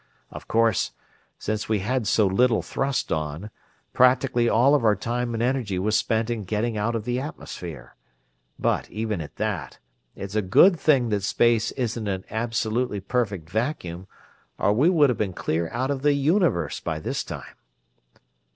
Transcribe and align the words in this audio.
Of 0.31 0.47
course, 0.47 0.93
since 1.37 1.69
we 1.69 1.77
had 1.77 2.07
so 2.07 2.25
little 2.25 2.63
thrust 2.63 3.11
on, 3.11 3.51
practically 3.93 4.49
all 4.49 4.73
of 4.73 4.83
our 4.83 4.95
time 4.95 5.35
and 5.35 5.43
energy 5.43 5.77
was 5.77 5.95
spent 5.95 6.31
in 6.31 6.43
getting 6.43 6.75
out 6.75 6.95
of 6.95 7.05
the 7.05 7.19
atmosphere; 7.19 7.95
but, 8.57 8.89
even 8.89 9.21
at 9.21 9.35
that, 9.35 9.77
it's 10.15 10.33
a 10.33 10.41
good 10.41 10.75
thing 10.79 11.09
that 11.09 11.21
space 11.21 11.69
isn't 11.73 12.07
an 12.07 12.25
absolutely 12.31 12.99
perfect 12.99 13.47
vacuum 13.47 14.07
or 14.57 14.73
we 14.73 14.89
would 14.89 15.09
have 15.11 15.19
been 15.19 15.33
clear 15.33 15.69
out 15.69 15.91
of 15.91 16.01
the 16.01 16.13
Universe 16.13 16.79
by 16.79 16.97
this 16.99 17.23
time." 17.23 17.53